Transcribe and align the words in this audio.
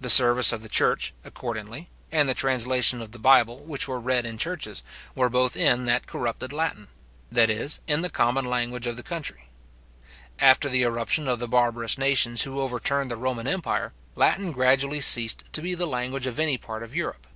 The 0.00 0.08
service 0.08 0.52
of 0.52 0.62
the 0.62 0.70
church, 0.70 1.12
accordingly, 1.22 1.90
and 2.10 2.26
the 2.26 2.32
translation 2.32 3.02
of 3.02 3.12
the 3.12 3.18
Bible 3.18 3.58
which 3.58 3.86
were 3.86 4.00
read 4.00 4.24
in 4.24 4.38
churches, 4.38 4.82
were 5.14 5.28
both 5.28 5.54
in 5.54 5.84
that 5.84 6.06
corrupted 6.06 6.50
Latin; 6.50 6.88
that 7.30 7.50
is, 7.50 7.80
in 7.86 8.00
the 8.00 8.08
common 8.08 8.46
language 8.46 8.86
of 8.86 8.96
the 8.96 9.02
country, 9.02 9.50
After 10.38 10.70
the 10.70 10.82
irruption 10.84 11.28
of 11.28 11.40
the 11.40 11.46
barbarous 11.46 11.98
nations 11.98 12.44
who 12.44 12.58
overturned 12.58 13.10
the 13.10 13.16
Roman 13.16 13.46
empire, 13.46 13.92
Latin 14.14 14.50
gradually 14.52 15.02
ceased 15.02 15.44
to 15.52 15.60
be 15.60 15.74
the 15.74 15.84
language 15.86 16.26
of 16.26 16.40
any 16.40 16.56
part 16.56 16.82
of 16.82 16.96
Europe. 16.96 17.26